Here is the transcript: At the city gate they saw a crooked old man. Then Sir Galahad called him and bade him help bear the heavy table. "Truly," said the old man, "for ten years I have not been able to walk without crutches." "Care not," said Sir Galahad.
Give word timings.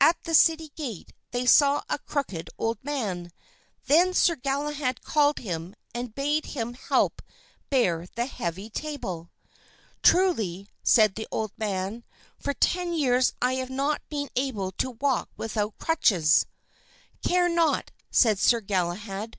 At 0.00 0.16
the 0.24 0.32
city 0.34 0.72
gate 0.74 1.12
they 1.32 1.44
saw 1.44 1.82
a 1.90 1.98
crooked 1.98 2.48
old 2.56 2.82
man. 2.82 3.30
Then 3.88 4.14
Sir 4.14 4.34
Galahad 4.34 5.02
called 5.02 5.38
him 5.40 5.74
and 5.94 6.14
bade 6.14 6.46
him 6.46 6.72
help 6.72 7.20
bear 7.68 8.06
the 8.16 8.24
heavy 8.24 8.70
table. 8.70 9.28
"Truly," 10.02 10.70
said 10.82 11.14
the 11.14 11.28
old 11.30 11.52
man, 11.58 12.04
"for 12.40 12.54
ten 12.54 12.94
years 12.94 13.34
I 13.42 13.56
have 13.56 13.68
not 13.68 14.00
been 14.08 14.30
able 14.34 14.72
to 14.72 14.92
walk 14.92 15.28
without 15.36 15.76
crutches." 15.76 16.46
"Care 17.22 17.50
not," 17.50 17.90
said 18.10 18.38
Sir 18.38 18.62
Galahad. 18.62 19.36